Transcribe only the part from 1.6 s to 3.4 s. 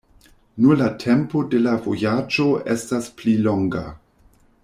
la vojaĝo estas pli